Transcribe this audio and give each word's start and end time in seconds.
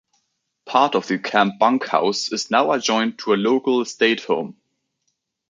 Part 0.65 0.95
of 0.95 1.07
the 1.07 1.19
camp 1.19 1.59
bunkhouse 1.59 2.31
is 2.31 2.49
now 2.49 2.71
adjoined 2.71 3.19
to 3.19 3.33
a 3.35 3.35
local 3.35 3.81
estate 3.81 4.21
home. 4.23 4.59